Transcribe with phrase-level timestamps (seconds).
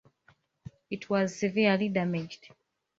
[0.89, 2.47] It was severely damaged.